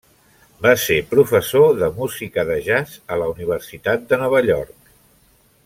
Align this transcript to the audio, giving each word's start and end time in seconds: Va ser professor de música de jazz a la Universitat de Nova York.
Va 0.65 0.69
ser 0.83 0.95
professor 1.11 1.75
de 1.83 1.89
música 1.99 2.47
de 2.49 2.57
jazz 2.69 2.97
a 3.17 3.21
la 3.25 3.29
Universitat 3.35 4.09
de 4.13 4.23
Nova 4.23 4.43
York. 4.53 4.93